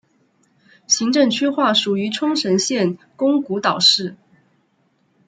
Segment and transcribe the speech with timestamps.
[0.87, 4.15] 行政区划属于冲绳县宫古岛市。